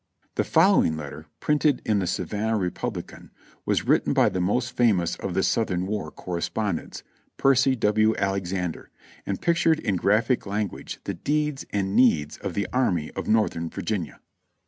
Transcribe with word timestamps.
The 0.33 0.43
following 0.43 0.97
letter, 0.97 1.27
printed 1.39 1.79
in 1.85 1.99
the 1.99 2.07
Savannah 2.07 2.57
Republican, 2.57 3.29
was 3.67 3.85
written 3.87 4.13
by 4.13 4.29
the 4.29 4.41
most 4.41 4.75
famous 4.75 5.15
of 5.17 5.35
the 5.35 5.43
Southern 5.43 5.85
war 5.85 6.09
correspondents, 6.09 7.03
Percy 7.37 7.75
W. 7.75 8.15
Alexander, 8.17 8.89
and 9.27 9.39
pictured 9.39 9.79
in 9.79 9.97
graphic 9.97 10.47
language 10.47 10.99
the 11.03 11.13
deeds 11.13 11.67
and 11.69 11.95
needs 11.95 12.37
of 12.37 12.55
the 12.55 12.67
Army 12.73 13.11
of 13.11 13.27
Northern 13.27 13.69
Virginia. 13.69 14.19